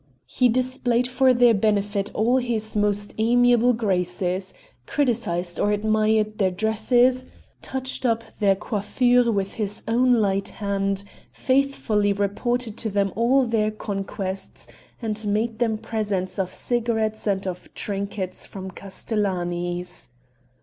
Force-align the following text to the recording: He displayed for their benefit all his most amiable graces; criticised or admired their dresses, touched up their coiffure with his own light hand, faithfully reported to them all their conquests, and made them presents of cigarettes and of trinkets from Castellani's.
He 0.25 0.49
displayed 0.49 1.07
for 1.07 1.31
their 1.31 1.53
benefit 1.53 2.09
all 2.15 2.37
his 2.37 2.75
most 2.75 3.13
amiable 3.19 3.71
graces; 3.73 4.51
criticised 4.87 5.59
or 5.59 5.71
admired 5.71 6.39
their 6.39 6.49
dresses, 6.49 7.27
touched 7.61 8.03
up 8.03 8.23
their 8.39 8.55
coiffure 8.55 9.31
with 9.31 9.53
his 9.53 9.83
own 9.87 10.13
light 10.15 10.49
hand, 10.49 11.03
faithfully 11.31 12.13
reported 12.13 12.77
to 12.77 12.89
them 12.89 13.13
all 13.15 13.45
their 13.45 13.69
conquests, 13.69 14.67
and 15.03 15.27
made 15.27 15.59
them 15.59 15.77
presents 15.77 16.39
of 16.39 16.51
cigarettes 16.51 17.27
and 17.27 17.45
of 17.45 17.71
trinkets 17.75 18.47
from 18.47 18.71
Castellani's. 18.71 20.09